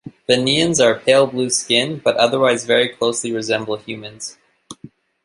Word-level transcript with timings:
Vineans 0.27 0.83
are 0.83 0.95
of 0.95 1.05
pale 1.05 1.27
blue 1.27 1.51
skin, 1.51 2.01
but 2.03 2.17
otherwise 2.17 2.65
very 2.65 2.89
closely 2.89 3.31
resemble 3.31 3.77
humans. 3.77 4.35